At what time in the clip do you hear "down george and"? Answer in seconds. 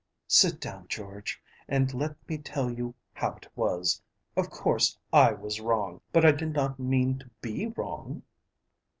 0.59-1.93